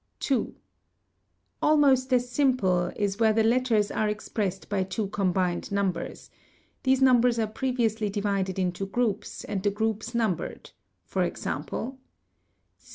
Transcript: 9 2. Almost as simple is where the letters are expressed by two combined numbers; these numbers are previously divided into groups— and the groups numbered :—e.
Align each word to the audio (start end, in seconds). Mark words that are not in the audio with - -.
9 0.01 0.07
2. 0.21 0.55
Almost 1.61 2.11
as 2.11 2.27
simple 2.27 2.91
is 2.95 3.19
where 3.19 3.33
the 3.33 3.43
letters 3.43 3.91
are 3.91 4.09
expressed 4.09 4.67
by 4.67 4.83
two 4.83 5.05
combined 5.09 5.71
numbers; 5.71 6.31
these 6.81 7.03
numbers 7.03 7.37
are 7.37 7.45
previously 7.45 8.09
divided 8.09 8.57
into 8.57 8.87
groups— 8.87 9.43
and 9.43 9.61
the 9.61 9.69
groups 9.69 10.15
numbered 10.15 10.71
:—e. 11.15 11.91